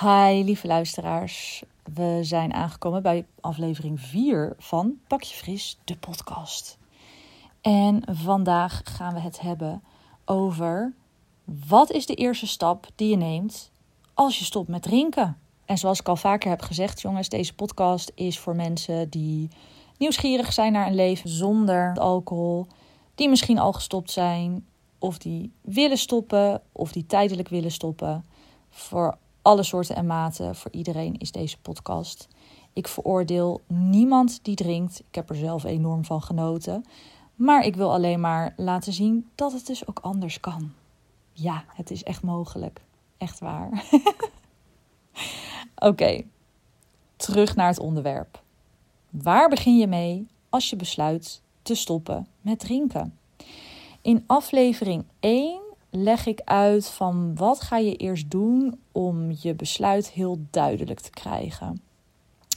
Hi, 0.00 0.42
lieve 0.44 0.66
luisteraars. 0.66 1.62
We 1.94 2.18
zijn 2.22 2.54
aangekomen 2.54 3.02
bij 3.02 3.26
aflevering 3.40 4.00
4 4.00 4.54
van 4.58 4.98
Pakje 5.06 5.34
Fris, 5.34 5.78
de 5.84 5.96
podcast. 5.96 6.78
En 7.60 8.02
vandaag 8.10 8.80
gaan 8.84 9.14
we 9.14 9.20
het 9.20 9.40
hebben 9.40 9.82
over 10.24 10.92
wat 11.68 11.90
is 11.90 12.06
de 12.06 12.14
eerste 12.14 12.46
stap 12.46 12.86
die 12.94 13.10
je 13.10 13.16
neemt 13.16 13.70
als 14.14 14.38
je 14.38 14.44
stopt 14.44 14.68
met 14.68 14.82
drinken. 14.82 15.38
En 15.64 15.78
zoals 15.78 16.00
ik 16.00 16.08
al 16.08 16.16
vaker 16.16 16.50
heb 16.50 16.62
gezegd, 16.62 17.00
jongens, 17.00 17.28
deze 17.28 17.54
podcast 17.54 18.12
is 18.14 18.38
voor 18.38 18.56
mensen 18.56 19.10
die 19.10 19.48
nieuwsgierig 19.98 20.52
zijn 20.52 20.72
naar 20.72 20.86
een 20.86 20.94
leven 20.94 21.28
zonder 21.28 21.98
alcohol, 21.98 22.66
die 23.14 23.28
misschien 23.28 23.58
al 23.58 23.72
gestopt 23.72 24.10
zijn, 24.10 24.66
of 24.98 25.18
die 25.18 25.52
willen 25.60 25.98
stoppen, 25.98 26.62
of 26.72 26.92
die 26.92 27.06
tijdelijk 27.06 27.48
willen 27.48 27.72
stoppen. 27.72 28.24
Voor 28.70 29.16
alle 29.42 29.62
soorten 29.62 29.96
en 29.96 30.06
maten, 30.06 30.54
voor 30.54 30.70
iedereen 30.70 31.18
is 31.18 31.32
deze 31.32 31.58
podcast. 31.58 32.28
Ik 32.72 32.88
veroordeel 32.88 33.60
niemand 33.66 34.44
die 34.44 34.56
drinkt. 34.56 35.00
Ik 35.08 35.14
heb 35.14 35.30
er 35.30 35.36
zelf 35.36 35.64
enorm 35.64 36.04
van 36.04 36.22
genoten. 36.22 36.84
Maar 37.34 37.64
ik 37.64 37.76
wil 37.76 37.92
alleen 37.92 38.20
maar 38.20 38.54
laten 38.56 38.92
zien 38.92 39.30
dat 39.34 39.52
het 39.52 39.66
dus 39.66 39.86
ook 39.86 39.98
anders 39.98 40.40
kan. 40.40 40.72
Ja, 41.32 41.64
het 41.68 41.90
is 41.90 42.02
echt 42.02 42.22
mogelijk. 42.22 42.80
Echt 43.18 43.38
waar. 43.38 43.84
Oké, 45.88 46.22
terug 47.16 47.56
naar 47.56 47.68
het 47.68 47.78
onderwerp. 47.78 48.42
Waar 49.10 49.48
begin 49.48 49.76
je 49.76 49.86
mee 49.86 50.26
als 50.48 50.70
je 50.70 50.76
besluit 50.76 51.42
te 51.62 51.74
stoppen 51.74 52.26
met 52.40 52.58
drinken? 52.58 53.18
In 54.02 54.24
aflevering 54.26 55.04
1 55.20 55.61
leg 55.94 56.26
ik 56.26 56.40
uit 56.44 56.86
van 56.86 57.34
wat 57.34 57.60
ga 57.60 57.76
je 57.76 57.96
eerst 57.96 58.30
doen 58.30 58.80
om 58.92 59.34
je 59.40 59.54
besluit 59.54 60.10
heel 60.10 60.38
duidelijk 60.50 61.00
te 61.00 61.10
krijgen. 61.10 61.82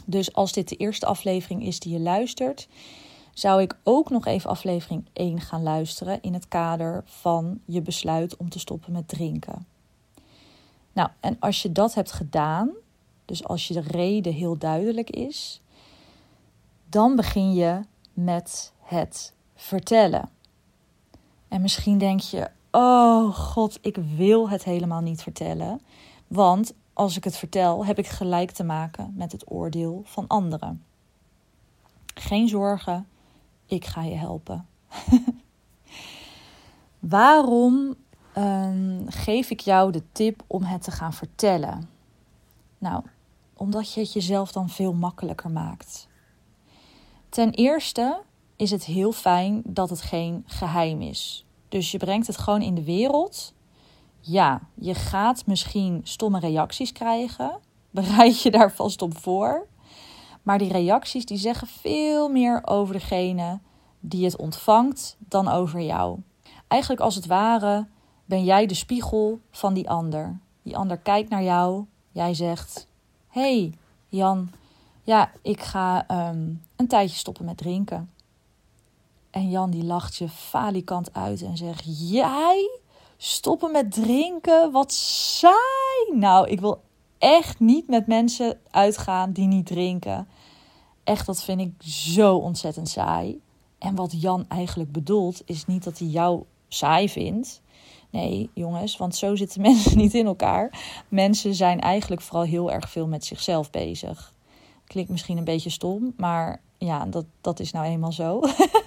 Dus 0.05 0.33
als 0.33 0.51
dit 0.51 0.69
de 0.69 0.75
eerste 0.75 1.05
aflevering 1.05 1.63
is 1.63 1.79
die 1.79 1.93
je 1.93 1.99
luistert, 1.99 2.67
zou 3.33 3.61
ik 3.61 3.77
ook 3.83 4.09
nog 4.09 4.25
even 4.25 4.49
aflevering 4.49 5.05
1 5.13 5.41
gaan 5.41 5.63
luisteren 5.63 6.21
in 6.21 6.33
het 6.33 6.47
kader 6.47 7.03
van 7.05 7.59
je 7.65 7.81
besluit 7.81 8.37
om 8.37 8.49
te 8.49 8.59
stoppen 8.59 8.91
met 8.91 9.07
drinken. 9.07 9.67
Nou, 10.93 11.09
en 11.19 11.37
als 11.39 11.61
je 11.61 11.71
dat 11.71 11.93
hebt 11.93 12.11
gedaan, 12.11 12.69
dus 13.25 13.43
als 13.43 13.67
je 13.67 13.73
de 13.73 13.81
reden 13.81 14.33
heel 14.33 14.57
duidelijk 14.57 15.09
is, 15.09 15.61
dan 16.89 17.15
begin 17.15 17.53
je 17.53 17.79
met 18.13 18.73
het 18.79 19.33
vertellen. 19.55 20.29
En 21.47 21.61
misschien 21.61 21.97
denk 21.97 22.19
je, 22.19 22.49
oh 22.75 23.35
god, 23.35 23.77
ik 23.81 23.97
wil 24.15 24.49
het 24.49 24.63
helemaal 24.63 25.01
niet 25.01 25.21
vertellen. 25.21 25.81
Want 26.27 26.73
als 26.93 27.17
ik 27.17 27.23
het 27.23 27.37
vertel, 27.37 27.85
heb 27.85 27.97
ik 27.97 28.07
gelijk 28.07 28.51
te 28.51 28.63
maken 28.63 29.13
met 29.15 29.31
het 29.31 29.51
oordeel 29.51 30.01
van 30.05 30.27
anderen. 30.27 30.83
Geen 32.13 32.47
zorgen, 32.47 33.07
ik 33.65 33.85
ga 33.85 34.03
je 34.03 34.15
helpen. 34.15 34.67
Waarom 36.99 37.95
um, 38.37 39.05
geef 39.07 39.49
ik 39.49 39.59
jou 39.59 39.91
de 39.91 40.03
tip 40.11 40.43
om 40.47 40.63
het 40.63 40.83
te 40.83 40.91
gaan 40.91 41.13
vertellen? 41.13 41.89
Nou, 42.77 43.03
omdat 43.53 43.93
je 43.93 43.99
het 43.99 44.13
jezelf 44.13 44.51
dan 44.51 44.69
veel 44.69 44.93
makkelijker 44.93 45.51
maakt. 45.51 46.07
Ten 47.29 47.51
eerste 47.51 48.21
is 48.55 48.71
het 48.71 48.85
heel 48.85 49.11
fijn 49.11 49.61
dat 49.65 49.89
het 49.89 50.01
geen 50.01 50.43
geheim 50.47 51.01
is. 51.01 51.44
Dus 51.69 51.91
je 51.91 51.97
brengt 51.97 52.27
het 52.27 52.37
gewoon 52.37 52.61
in 52.61 52.75
de 52.75 52.83
wereld. 52.83 53.53
Ja, 54.19 54.61
je 54.73 54.93
gaat 54.93 55.45
misschien 55.45 56.01
stomme 56.03 56.39
reacties 56.39 56.91
krijgen. 56.91 57.59
Bereid 57.91 58.41
je 58.41 58.51
daar 58.51 58.71
vast 58.71 59.01
op 59.01 59.17
voor. 59.17 59.67
Maar 60.43 60.57
die 60.57 60.71
reacties 60.71 61.25
die 61.25 61.37
zeggen 61.37 61.67
veel 61.67 62.29
meer 62.29 62.61
over 62.65 62.93
degene 62.93 63.59
die 63.99 64.25
het 64.25 64.37
ontvangt 64.37 65.17
dan 65.19 65.47
over 65.47 65.81
jou. 65.81 66.19
Eigenlijk 66.67 67.01
als 67.01 67.15
het 67.15 67.25
ware 67.25 67.87
ben 68.25 68.43
jij 68.43 68.65
de 68.65 68.73
spiegel 68.73 69.39
van 69.51 69.73
die 69.73 69.89
ander. 69.89 70.39
Die 70.61 70.77
ander 70.77 70.97
kijkt 70.97 71.29
naar 71.29 71.43
jou. 71.43 71.85
Jij 72.11 72.33
zegt: 72.33 72.87
hey, 73.27 73.73
Jan, 74.07 74.49
ja, 75.03 75.31
ik 75.41 75.61
ga 75.61 76.05
um, 76.29 76.61
een 76.75 76.87
tijdje 76.87 77.17
stoppen 77.17 77.45
met 77.45 77.57
drinken. 77.57 78.09
En 79.35 79.49
Jan 79.49 79.69
die 79.69 79.83
lacht 79.83 80.15
je 80.15 80.29
falikant 80.29 81.13
uit 81.13 81.41
en 81.41 81.57
zegt: 81.57 82.09
Jij 82.09 82.79
stoppen 83.17 83.71
met 83.71 83.91
drinken? 83.91 84.71
Wat 84.71 84.93
saai! 84.93 86.11
Nou, 86.13 86.49
ik 86.49 86.59
wil 86.59 86.81
echt 87.17 87.59
niet 87.59 87.87
met 87.87 88.07
mensen 88.07 88.59
uitgaan 88.71 89.31
die 89.31 89.47
niet 89.47 89.65
drinken. 89.65 90.27
Echt, 91.03 91.25
dat 91.25 91.43
vind 91.43 91.61
ik 91.61 91.73
zo 91.87 92.35
ontzettend 92.35 92.89
saai. 92.89 93.41
En 93.77 93.95
wat 93.95 94.21
Jan 94.21 94.45
eigenlijk 94.47 94.91
bedoelt, 94.91 95.41
is 95.45 95.65
niet 95.65 95.83
dat 95.83 95.99
hij 95.99 96.07
jou 96.07 96.43
saai 96.67 97.09
vindt. 97.09 97.61
Nee, 98.09 98.49
jongens, 98.53 98.97
want 98.97 99.15
zo 99.15 99.35
zitten 99.35 99.61
mensen 99.71 99.97
niet 99.97 100.13
in 100.13 100.25
elkaar. 100.25 100.79
Mensen 101.09 101.55
zijn 101.55 101.79
eigenlijk 101.79 102.21
vooral 102.21 102.45
heel 102.45 102.71
erg 102.71 102.89
veel 102.89 103.07
met 103.07 103.25
zichzelf 103.25 103.69
bezig. 103.69 104.33
Klinkt 104.87 105.11
misschien 105.11 105.37
een 105.37 105.43
beetje 105.43 105.69
stom, 105.69 106.13
maar 106.17 106.61
ja, 106.77 107.05
dat, 107.05 107.25
dat 107.41 107.59
is 107.59 107.71
nou 107.71 107.85
eenmaal 107.85 108.11
zo. 108.11 108.39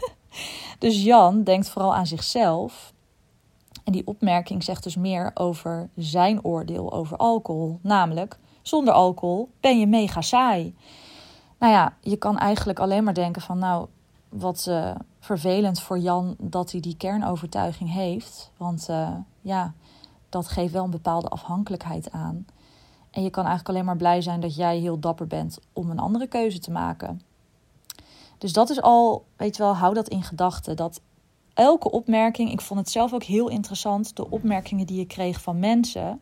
Dus 0.78 1.02
Jan 1.02 1.42
denkt 1.42 1.68
vooral 1.68 1.94
aan 1.94 2.06
zichzelf. 2.06 2.92
En 3.84 3.92
die 3.92 4.06
opmerking 4.06 4.64
zegt 4.64 4.82
dus 4.82 4.96
meer 4.96 5.30
over 5.34 5.88
zijn 5.96 6.44
oordeel 6.44 6.92
over 6.92 7.16
alcohol. 7.16 7.78
Namelijk, 7.82 8.38
zonder 8.62 8.94
alcohol 8.94 9.50
ben 9.60 9.78
je 9.78 9.86
mega 9.86 10.20
saai. 10.20 10.74
Nou 11.58 11.72
ja, 11.72 11.94
je 12.00 12.16
kan 12.16 12.38
eigenlijk 12.38 12.78
alleen 12.78 13.04
maar 13.04 13.14
denken 13.14 13.42
van 13.42 13.58
nou, 13.58 13.86
wat 14.28 14.66
uh, 14.68 14.94
vervelend 15.20 15.80
voor 15.80 15.98
Jan 15.98 16.36
dat 16.38 16.72
hij 16.72 16.80
die 16.80 16.96
kernovertuiging 16.96 17.92
heeft. 17.92 18.50
Want 18.56 18.86
uh, 18.90 19.10
ja, 19.40 19.72
dat 20.28 20.48
geeft 20.48 20.72
wel 20.72 20.84
een 20.84 20.90
bepaalde 20.90 21.28
afhankelijkheid 21.28 22.10
aan. 22.10 22.46
En 23.10 23.22
je 23.22 23.30
kan 23.30 23.44
eigenlijk 23.44 23.74
alleen 23.74 23.84
maar 23.84 23.96
blij 23.96 24.20
zijn 24.20 24.40
dat 24.40 24.54
jij 24.54 24.78
heel 24.78 24.98
dapper 24.98 25.26
bent 25.26 25.58
om 25.72 25.90
een 25.90 25.98
andere 25.98 26.26
keuze 26.26 26.58
te 26.58 26.70
maken. 26.70 27.20
Dus 28.38 28.52
dat 28.52 28.70
is 28.70 28.82
al, 28.82 29.26
weet 29.36 29.56
je 29.56 29.62
wel, 29.62 29.74
hou 29.74 29.94
dat 29.94 30.08
in 30.08 30.22
gedachten. 30.22 30.76
Dat 30.76 31.00
elke 31.54 31.90
opmerking, 31.90 32.52
ik 32.52 32.60
vond 32.60 32.80
het 32.80 32.90
zelf 32.90 33.12
ook 33.12 33.22
heel 33.22 33.48
interessant, 33.48 34.16
de 34.16 34.30
opmerkingen 34.30 34.86
die 34.86 34.98
je 34.98 35.06
kreeg 35.06 35.40
van 35.40 35.58
mensen. 35.58 36.20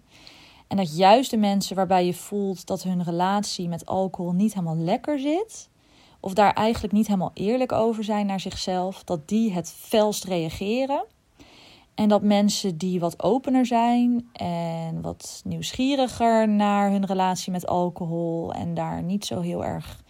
En 0.67 0.77
dat 0.77 0.97
juist 0.97 1.31
de 1.31 1.37
mensen 1.37 1.77
waarbij 1.77 2.07
je 2.07 2.15
voelt 2.15 2.67
dat 2.67 2.83
hun 2.83 3.03
relatie 3.03 3.69
met 3.69 3.87
alcohol 3.87 4.33
niet 4.33 4.55
helemaal 4.55 4.77
lekker 4.77 5.19
zit, 5.19 5.69
of 6.21 6.35
daar 6.35 6.53
eigenlijk 6.53 6.95
niet 6.95 7.07
helemaal 7.07 7.31
eerlijk 7.35 7.73
over 7.73 8.05
zijn 8.05 8.27
naar 8.27 8.41
zichzelf, 8.41 9.05
dat 9.05 9.29
die 9.29 9.53
het 9.53 9.75
felst 9.79 10.25
reageren. 10.25 11.05
En 11.95 12.09
dat 12.09 12.23
mensen 12.23 12.79
die 12.79 13.01
wat 13.01 13.23
opener 13.23 13.67
zijn 13.67 14.29
en 14.33 15.01
wat 15.01 15.43
nieuwsgieriger 15.45 16.49
naar 16.49 16.91
hun 16.91 17.07
relatie 17.07 17.53
met 17.53 17.67
alcohol 17.67 18.53
en 18.53 18.75
daar 18.75 19.03
niet 19.03 19.27
zo 19.27 19.41
heel 19.41 19.65
erg 19.65 20.05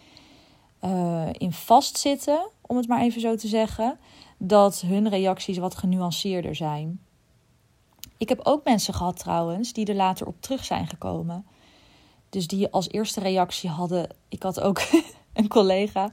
uh, 0.81 1.27
in 1.31 1.53
vastzitten, 1.53 2.49
om 2.61 2.77
het 2.77 2.87
maar 2.87 3.01
even 3.01 3.21
zo 3.21 3.35
te 3.35 3.47
zeggen, 3.47 3.99
dat 4.37 4.81
hun 4.81 5.09
reacties 5.09 5.57
wat 5.57 5.75
genuanceerder 5.75 6.55
zijn. 6.55 6.99
Ik 8.17 8.29
heb 8.29 8.39
ook 8.43 8.63
mensen 8.63 8.93
gehad 8.93 9.19
trouwens 9.19 9.73
die 9.73 9.85
er 9.85 9.95
later 9.95 10.27
op 10.27 10.41
terug 10.41 10.65
zijn 10.65 10.87
gekomen. 10.87 11.45
Dus 12.29 12.47
die 12.47 12.69
als 12.69 12.89
eerste 12.89 13.19
reactie 13.19 13.69
hadden. 13.69 14.09
Ik 14.29 14.43
had 14.43 14.59
ook 14.59 14.81
een 15.33 15.47
collega 15.47 16.11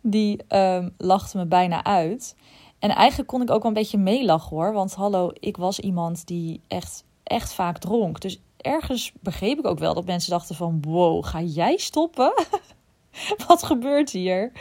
die 0.00 0.56
um, 0.56 0.94
lachte 0.98 1.36
me 1.36 1.46
bijna 1.46 1.84
uit. 1.84 2.36
En 2.78 2.90
eigenlijk 2.90 3.28
kon 3.28 3.42
ik 3.42 3.50
ook 3.50 3.62
wel 3.62 3.70
een 3.70 3.76
beetje 3.76 3.98
meelachen 3.98 4.56
hoor. 4.56 4.72
Want 4.72 4.94
hallo, 4.94 5.30
ik 5.40 5.56
was 5.56 5.80
iemand 5.80 6.26
die 6.26 6.60
echt, 6.68 7.04
echt 7.22 7.52
vaak 7.52 7.78
dronk. 7.78 8.20
Dus 8.20 8.40
ergens 8.56 9.12
begreep 9.20 9.58
ik 9.58 9.66
ook 9.66 9.78
wel 9.78 9.94
dat 9.94 10.04
mensen 10.04 10.30
dachten 10.30 10.54
van... 10.54 10.82
wow, 10.82 11.24
ga 11.24 11.40
jij 11.40 11.76
stoppen? 11.76 12.32
wat 13.46 13.62
gebeurt 13.62 14.10
hier? 14.10 14.52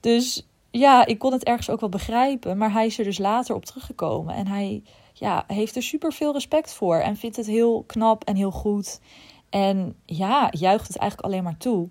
Dus 0.00 0.46
ja, 0.70 1.06
ik 1.06 1.18
kon 1.18 1.32
het 1.32 1.44
ergens 1.44 1.70
ook 1.70 1.80
wel 1.80 1.88
begrijpen. 1.88 2.58
Maar 2.58 2.72
hij 2.72 2.86
is 2.86 2.98
er 2.98 3.04
dus 3.04 3.18
later 3.18 3.54
op 3.54 3.64
teruggekomen. 3.64 4.34
En 4.34 4.46
hij 4.46 4.82
ja, 5.12 5.44
heeft 5.46 5.76
er 5.76 5.82
super 5.82 6.12
veel 6.12 6.32
respect 6.32 6.72
voor. 6.72 6.96
En 6.96 7.16
vindt 7.16 7.36
het 7.36 7.46
heel 7.46 7.84
knap 7.86 8.24
en 8.24 8.36
heel 8.36 8.50
goed. 8.50 9.00
En 9.50 9.96
ja, 10.06 10.48
juicht 10.50 10.86
het 10.86 10.96
eigenlijk 10.96 11.30
alleen 11.30 11.44
maar 11.44 11.56
toe. 11.56 11.88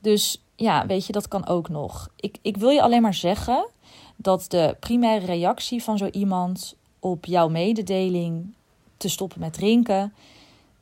Dus 0.00 0.42
ja, 0.56 0.86
weet 0.86 1.06
je, 1.06 1.12
dat 1.12 1.28
kan 1.28 1.46
ook 1.46 1.68
nog. 1.68 2.08
Ik, 2.16 2.36
ik 2.42 2.56
wil 2.56 2.70
je 2.70 2.82
alleen 2.82 3.02
maar 3.02 3.14
zeggen 3.14 3.68
dat 4.16 4.44
de 4.48 4.76
primaire 4.80 5.26
reactie 5.26 5.82
van 5.82 5.98
zo 5.98 6.06
iemand 6.06 6.76
op 6.98 7.24
jouw 7.24 7.48
mededeling 7.48 8.54
te 8.96 9.08
stoppen 9.08 9.40
met 9.40 9.52
drinken, 9.52 10.14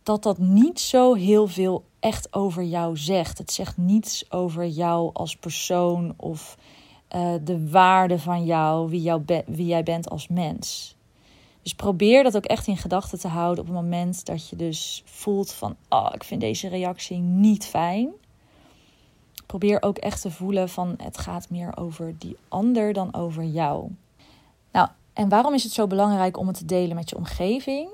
dat 0.07 0.23
dat 0.23 0.39
niet 0.39 0.81
zo 0.81 1.15
heel 1.15 1.47
veel 1.47 1.85
echt 2.01 2.35
over 2.35 2.63
jou 2.63 2.97
zegt. 2.97 3.39
Het 3.39 3.53
zegt 3.53 3.77
niets 3.77 4.31
over 4.31 4.67
jou 4.67 5.11
als 5.13 5.37
persoon 5.37 6.15
of 6.17 6.59
uh, 7.15 7.35
de 7.45 7.71
waarde 7.71 8.19
van 8.19 8.45
jou 8.45 8.91
wie, 8.91 9.13
wie 9.47 9.67
jij 9.67 9.83
bent 9.83 10.11
als 10.11 10.29
mens. 10.29 10.97
Dus 11.63 11.75
probeer 11.75 12.23
dat 12.23 12.37
ook 12.37 12.45
echt 12.45 12.67
in 12.67 12.77
gedachten 12.77 13.19
te 13.19 13.29
houden 13.29 13.61
op 13.61 13.71
het 13.71 13.77
moment 13.81 14.27
dat 14.27 14.49
je 14.49 14.57
dus 14.57 15.03
voelt 15.05 15.53
van, 15.53 15.77
oh, 15.89 16.09
ik 16.13 16.25
vind 16.25 16.41
deze 16.41 16.69
reactie 16.69 17.19
niet 17.19 17.65
fijn. 17.65 18.09
Probeer 19.47 19.83
ook 19.83 19.99
echt 19.99 20.21
te 20.21 20.31
voelen 20.31 20.69
van, 20.69 20.95
het 21.03 21.19
gaat 21.19 21.51
meer 21.51 21.77
over 21.77 22.15
die 22.19 22.37
ander 22.49 22.93
dan 22.93 23.15
over 23.15 23.45
jou. 23.45 23.91
Nou, 24.73 24.89
en 25.13 25.29
waarom 25.29 25.55
is 25.55 25.63
het 25.63 25.73
zo 25.73 25.87
belangrijk 25.87 26.37
om 26.37 26.47
het 26.47 26.57
te 26.57 26.65
delen 26.65 26.97
met 26.97 27.11
je 27.11 27.17
omgeving? 27.17 27.89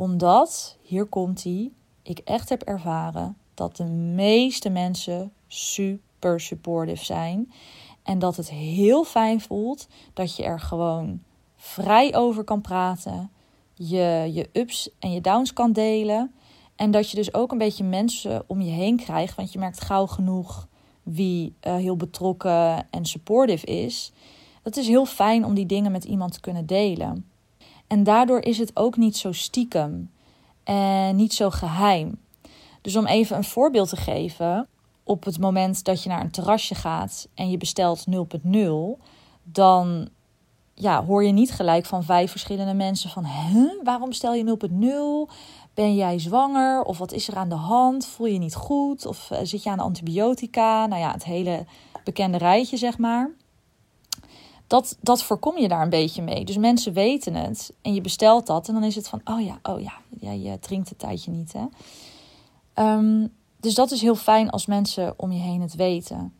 Omdat, 0.00 0.76
hier 0.82 1.06
komt 1.06 1.44
ie, 1.44 1.72
ik 2.02 2.18
echt 2.18 2.48
heb 2.48 2.62
ervaren 2.62 3.36
dat 3.54 3.76
de 3.76 3.84
meeste 3.84 4.68
mensen 4.68 5.32
super 5.46 6.40
supportive 6.40 7.04
zijn. 7.04 7.52
En 8.02 8.18
dat 8.18 8.36
het 8.36 8.50
heel 8.50 9.04
fijn 9.04 9.40
voelt 9.40 9.88
dat 10.12 10.36
je 10.36 10.42
er 10.42 10.60
gewoon 10.60 11.22
vrij 11.56 12.14
over 12.14 12.44
kan 12.44 12.60
praten. 12.60 13.30
Je, 13.74 14.30
je 14.32 14.48
ups 14.52 14.90
en 14.98 15.12
je 15.12 15.20
downs 15.20 15.52
kan 15.52 15.72
delen. 15.72 16.34
En 16.76 16.90
dat 16.90 17.10
je 17.10 17.16
dus 17.16 17.34
ook 17.34 17.52
een 17.52 17.58
beetje 17.58 17.84
mensen 17.84 18.44
om 18.46 18.60
je 18.60 18.70
heen 18.70 18.96
krijgt. 18.96 19.36
Want 19.36 19.52
je 19.52 19.58
merkt 19.58 19.80
gauw 19.80 20.06
genoeg 20.06 20.68
wie 21.02 21.54
uh, 21.66 21.74
heel 21.74 21.96
betrokken 21.96 22.86
en 22.90 23.04
supportive 23.04 23.66
is. 23.66 24.12
Het 24.62 24.76
is 24.76 24.86
heel 24.86 25.06
fijn 25.06 25.44
om 25.44 25.54
die 25.54 25.66
dingen 25.66 25.92
met 25.92 26.04
iemand 26.04 26.32
te 26.32 26.40
kunnen 26.40 26.66
delen. 26.66 27.29
En 27.90 28.04
daardoor 28.04 28.42
is 28.42 28.58
het 28.58 28.76
ook 28.76 28.96
niet 28.96 29.16
zo 29.16 29.32
stiekem 29.32 30.10
en 30.64 31.16
niet 31.16 31.34
zo 31.34 31.50
geheim. 31.50 32.18
Dus 32.80 32.96
om 32.96 33.06
even 33.06 33.36
een 33.36 33.44
voorbeeld 33.44 33.88
te 33.88 33.96
geven, 33.96 34.68
op 35.02 35.24
het 35.24 35.38
moment 35.38 35.84
dat 35.84 36.02
je 36.02 36.08
naar 36.08 36.20
een 36.20 36.30
terrasje 36.30 36.74
gaat 36.74 37.28
en 37.34 37.50
je 37.50 37.56
bestelt 37.56 38.04
0.0, 38.10 39.02
dan 39.42 40.08
ja, 40.74 41.04
hoor 41.04 41.24
je 41.24 41.32
niet 41.32 41.52
gelijk 41.52 41.86
van 41.86 42.04
vijf 42.04 42.30
verschillende 42.30 42.74
mensen 42.74 43.10
van, 43.10 43.26
waarom 43.82 44.12
stel 44.12 44.34
je 44.34 44.56
0.0? 45.28 45.34
Ben 45.74 45.94
jij 45.94 46.18
zwanger? 46.18 46.82
Of 46.82 46.98
wat 46.98 47.12
is 47.12 47.28
er 47.28 47.36
aan 47.36 47.48
de 47.48 47.54
hand? 47.54 48.06
Voel 48.06 48.26
je 48.26 48.38
niet 48.38 48.54
goed? 48.54 49.06
Of 49.06 49.30
uh, 49.30 49.38
zit 49.42 49.62
je 49.62 49.70
aan 49.70 49.78
antibiotica? 49.78 50.86
Nou 50.86 51.00
ja, 51.00 51.12
het 51.12 51.24
hele 51.24 51.66
bekende 52.04 52.38
rijtje, 52.38 52.76
zeg 52.76 52.98
maar. 52.98 53.30
Dat, 54.70 54.96
dat 55.00 55.22
voorkom 55.22 55.58
je 55.58 55.68
daar 55.68 55.82
een 55.82 55.90
beetje 55.90 56.22
mee. 56.22 56.44
Dus 56.44 56.56
mensen 56.56 56.92
weten 56.92 57.34
het 57.34 57.72
en 57.82 57.94
je 57.94 58.00
bestelt 58.00 58.46
dat 58.46 58.68
en 58.68 58.74
dan 58.74 58.84
is 58.84 58.94
het 58.94 59.08
van, 59.08 59.20
oh 59.24 59.44
ja, 59.44 59.58
oh 59.62 59.80
ja, 59.80 60.32
je 60.32 60.58
drinkt 60.58 60.90
een 60.90 60.96
tijdje 60.96 61.30
niet, 61.30 61.52
hè. 61.52 61.64
Um, 62.84 63.32
dus 63.60 63.74
dat 63.74 63.90
is 63.90 64.00
heel 64.00 64.14
fijn 64.14 64.50
als 64.50 64.66
mensen 64.66 65.14
om 65.16 65.32
je 65.32 65.40
heen 65.40 65.60
het 65.60 65.74
weten. 65.74 66.34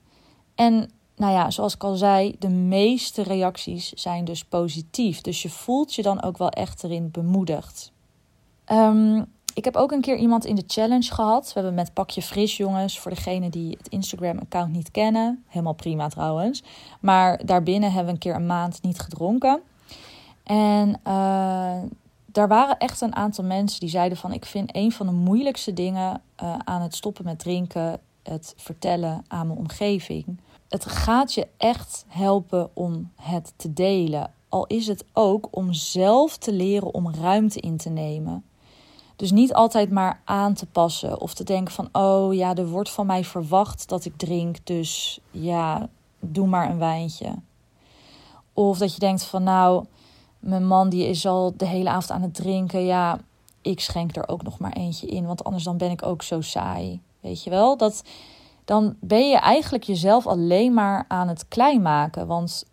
En 0.54 0.90
nou 1.16 1.32
ja, 1.32 1.50
zoals 1.50 1.74
ik 1.74 1.84
al 1.84 1.96
zei, 1.96 2.36
de 2.38 2.48
meeste 2.48 3.22
reacties 3.22 3.92
zijn 3.92 4.24
dus 4.24 4.44
positief. 4.44 5.20
Dus 5.20 5.42
je 5.42 5.50
voelt 5.50 5.94
je 5.94 6.02
dan 6.02 6.22
ook 6.22 6.38
wel 6.38 6.50
echt 6.50 6.84
erin 6.84 7.10
bemoedigd. 7.10 7.92
Um, 8.72 9.26
ik 9.54 9.64
heb 9.64 9.76
ook 9.76 9.92
een 9.92 10.00
keer 10.00 10.16
iemand 10.16 10.44
in 10.44 10.54
de 10.54 10.64
challenge 10.66 11.14
gehad. 11.14 11.46
We 11.46 11.52
hebben 11.54 11.74
met 11.74 11.94
Pakje 11.94 12.22
Fris, 12.22 12.56
jongens, 12.56 12.98
voor 12.98 13.10
degene 13.10 13.50
die 13.50 13.76
het 13.78 13.88
Instagram-account 13.88 14.72
niet 14.72 14.90
kennen. 14.90 15.44
Helemaal 15.48 15.72
prima 15.72 16.08
trouwens. 16.08 16.62
Maar 17.00 17.46
daarbinnen 17.46 17.88
hebben 17.88 18.06
we 18.06 18.12
een 18.12 18.18
keer 18.18 18.34
een 18.34 18.46
maand 18.46 18.82
niet 18.82 18.98
gedronken. 18.98 19.60
En 20.42 20.88
uh, 20.88 21.82
daar 22.26 22.48
waren 22.48 22.78
echt 22.78 23.00
een 23.00 23.14
aantal 23.14 23.44
mensen 23.44 23.80
die 23.80 23.88
zeiden 23.88 24.18
van... 24.18 24.32
ik 24.32 24.44
vind 24.44 24.76
een 24.76 24.92
van 24.92 25.06
de 25.06 25.12
moeilijkste 25.12 25.72
dingen 25.72 26.22
uh, 26.42 26.54
aan 26.64 26.82
het 26.82 26.94
stoppen 26.94 27.24
met 27.24 27.38
drinken... 27.38 28.00
het 28.22 28.54
vertellen 28.56 29.24
aan 29.28 29.46
mijn 29.46 29.58
omgeving. 29.58 30.40
Het 30.68 30.84
gaat 30.84 31.34
je 31.34 31.46
echt 31.56 32.04
helpen 32.08 32.70
om 32.72 33.12
het 33.16 33.52
te 33.56 33.72
delen. 33.72 34.32
Al 34.48 34.66
is 34.66 34.86
het 34.86 35.04
ook 35.12 35.48
om 35.50 35.72
zelf 35.72 36.36
te 36.36 36.52
leren 36.52 36.94
om 36.94 37.14
ruimte 37.14 37.60
in 37.60 37.76
te 37.76 37.88
nemen. 37.88 38.44
Dus 39.20 39.30
niet 39.30 39.54
altijd 39.54 39.90
maar 39.90 40.20
aan 40.24 40.54
te 40.54 40.66
passen 40.66 41.20
of 41.20 41.34
te 41.34 41.44
denken 41.44 41.74
van... 41.74 41.88
oh 41.92 42.34
ja, 42.34 42.54
er 42.54 42.68
wordt 42.68 42.90
van 42.90 43.06
mij 43.06 43.24
verwacht 43.24 43.88
dat 43.88 44.04
ik 44.04 44.16
drink, 44.16 44.66
dus 44.66 45.20
ja, 45.30 45.88
doe 46.20 46.46
maar 46.46 46.70
een 46.70 46.78
wijntje. 46.78 47.34
Of 48.52 48.78
dat 48.78 48.94
je 48.94 49.00
denkt 49.00 49.24
van 49.24 49.42
nou 49.42 49.84
mijn 50.38 50.66
man 50.66 50.88
die 50.88 51.06
is 51.06 51.26
al 51.26 51.52
de 51.56 51.66
hele 51.66 51.88
avond 51.88 52.10
aan 52.10 52.22
het 52.22 52.34
drinken. 52.34 52.84
Ja, 52.84 53.18
ik 53.62 53.80
schenk 53.80 54.16
er 54.16 54.28
ook 54.28 54.42
nog 54.42 54.58
maar 54.58 54.72
eentje 54.72 55.06
in, 55.06 55.26
want 55.26 55.44
anders 55.44 55.64
dan 55.64 55.76
ben 55.76 55.90
ik 55.90 56.06
ook 56.06 56.22
zo 56.22 56.40
saai. 56.40 57.00
Weet 57.20 57.44
je 57.44 57.50
wel? 57.50 57.76
Dat, 57.76 58.02
dan 58.64 58.96
ben 59.00 59.28
je 59.28 59.38
eigenlijk 59.38 59.84
jezelf 59.84 60.26
alleen 60.26 60.74
maar 60.74 61.04
aan 61.08 61.28
het 61.28 61.48
klein 61.48 61.82
maken. 61.82 62.26
Want 62.26 62.64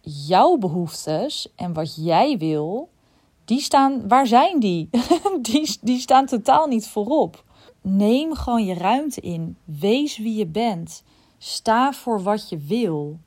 jouw 0.00 0.56
behoeftes 0.56 1.48
en 1.56 1.72
wat 1.72 2.04
jij 2.04 2.38
wil, 2.38 2.88
die 3.50 3.60
staan, 3.60 4.08
waar 4.08 4.26
zijn 4.26 4.60
die? 4.60 4.88
die, 5.42 5.78
die 5.80 6.00
staan 6.00 6.26
totaal 6.26 6.66
niet 6.66 6.88
voorop. 6.88 7.44
Neem 7.80 8.34
gewoon 8.34 8.64
je 8.64 8.74
ruimte 8.74 9.20
in. 9.20 9.56
Wees 9.64 10.18
wie 10.18 10.36
je 10.36 10.46
bent. 10.46 11.02
Sta 11.38 11.92
voor 11.92 12.22
wat 12.22 12.48
je 12.48 12.58
wil. 12.58 13.18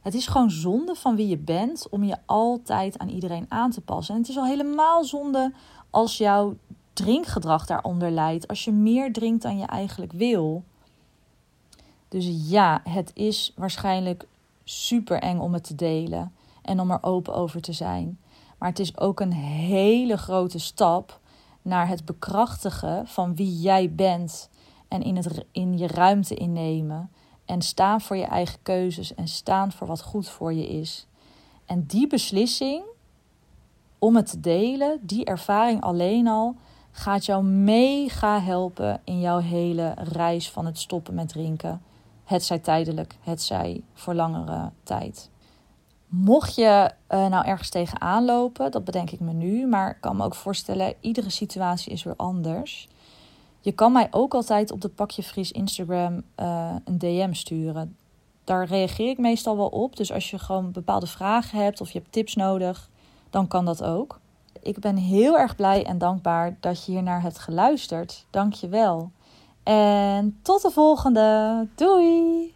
Het 0.00 0.14
is 0.14 0.26
gewoon 0.26 0.50
zonde 0.50 0.94
van 0.94 1.16
wie 1.16 1.28
je 1.28 1.38
bent 1.38 1.86
om 1.90 2.04
je 2.04 2.16
altijd 2.26 2.98
aan 2.98 3.08
iedereen 3.08 3.46
aan 3.48 3.70
te 3.70 3.80
passen. 3.80 4.14
En 4.14 4.20
het 4.20 4.30
is 4.30 4.36
al 4.36 4.46
helemaal 4.46 5.04
zonde 5.04 5.52
als 5.90 6.16
jouw 6.18 6.56
drinkgedrag 6.92 7.66
daaronder 7.66 8.10
leidt. 8.10 8.48
Als 8.48 8.64
je 8.64 8.72
meer 8.72 9.12
drinkt 9.12 9.42
dan 9.42 9.58
je 9.58 9.66
eigenlijk 9.66 10.12
wil. 10.12 10.64
Dus 12.08 12.50
ja, 12.50 12.80
het 12.84 13.10
is 13.14 13.52
waarschijnlijk 13.56 14.26
super 14.64 15.18
eng 15.18 15.38
om 15.38 15.52
het 15.52 15.64
te 15.64 15.74
delen 15.74 16.32
en 16.62 16.80
om 16.80 16.90
er 16.90 17.02
open 17.02 17.34
over 17.34 17.60
te 17.60 17.72
zijn. 17.72 18.18
Maar 18.62 18.70
het 18.70 18.80
is 18.80 18.98
ook 18.98 19.20
een 19.20 19.32
hele 19.32 20.16
grote 20.16 20.58
stap 20.58 21.20
naar 21.62 21.88
het 21.88 22.04
bekrachtigen 22.04 23.06
van 23.06 23.34
wie 23.34 23.60
jij 23.60 23.94
bent 23.94 24.50
en 24.88 25.02
in, 25.02 25.16
het, 25.16 25.44
in 25.52 25.78
je 25.78 25.86
ruimte 25.86 26.34
innemen 26.34 27.10
en 27.44 27.62
staan 27.62 28.00
voor 28.00 28.16
je 28.16 28.24
eigen 28.24 28.58
keuzes 28.62 29.14
en 29.14 29.28
staan 29.28 29.72
voor 29.72 29.86
wat 29.86 30.02
goed 30.02 30.28
voor 30.28 30.52
je 30.52 30.68
is. 30.68 31.06
En 31.66 31.86
die 31.86 32.06
beslissing 32.06 32.82
om 33.98 34.16
het 34.16 34.30
te 34.30 34.40
delen, 34.40 34.98
die 35.02 35.24
ervaring 35.24 35.80
alleen 35.80 36.28
al, 36.28 36.56
gaat 36.90 37.24
jou 37.24 37.44
mega 37.44 38.40
helpen 38.40 39.00
in 39.04 39.20
jouw 39.20 39.38
hele 39.38 39.94
reis 39.96 40.50
van 40.50 40.66
het 40.66 40.78
stoppen 40.78 41.14
met 41.14 41.28
drinken. 41.28 41.82
Het 42.24 42.44
zij 42.44 42.58
tijdelijk, 42.58 43.16
het 43.20 43.42
zij 43.42 43.82
voor 43.92 44.14
langere 44.14 44.70
tijd. 44.82 45.30
Mocht 46.14 46.54
je 46.54 46.90
uh, 47.10 47.26
nou 47.26 47.46
ergens 47.46 47.68
tegenaan 47.68 48.24
lopen, 48.24 48.70
dat 48.70 48.84
bedenk 48.84 49.10
ik 49.10 49.20
me 49.20 49.32
nu, 49.32 49.66
maar 49.66 49.90
ik 49.90 49.96
kan 50.00 50.16
me 50.16 50.24
ook 50.24 50.34
voorstellen, 50.34 50.94
iedere 51.00 51.30
situatie 51.30 51.92
is 51.92 52.02
weer 52.02 52.16
anders. 52.16 52.88
Je 53.60 53.72
kan 53.72 53.92
mij 53.92 54.08
ook 54.10 54.34
altijd 54.34 54.70
op 54.70 54.80
de 54.80 54.88
Pakje 54.88 55.22
Fris 55.22 55.52
Instagram 55.52 56.22
uh, 56.40 56.74
een 56.84 56.98
DM 56.98 57.32
sturen. 57.32 57.96
Daar 58.44 58.66
reageer 58.66 59.10
ik 59.10 59.18
meestal 59.18 59.56
wel 59.56 59.68
op. 59.68 59.96
Dus 59.96 60.12
als 60.12 60.30
je 60.30 60.38
gewoon 60.38 60.72
bepaalde 60.72 61.06
vragen 61.06 61.58
hebt 61.58 61.80
of 61.80 61.90
je 61.90 61.98
hebt 61.98 62.12
tips 62.12 62.34
nodig, 62.34 62.90
dan 63.30 63.48
kan 63.48 63.64
dat 63.64 63.82
ook. 63.82 64.20
Ik 64.62 64.78
ben 64.78 64.96
heel 64.96 65.38
erg 65.38 65.56
blij 65.56 65.84
en 65.84 65.98
dankbaar 65.98 66.56
dat 66.60 66.84
je 66.84 66.92
hier 66.92 67.02
naar 67.02 67.22
hebt 67.22 67.38
geluisterd. 67.38 68.26
Dank 68.30 68.52
je 68.52 68.68
wel. 68.68 69.10
En 69.62 70.38
tot 70.42 70.62
de 70.62 70.70
volgende. 70.70 71.68
Doei! 71.74 72.54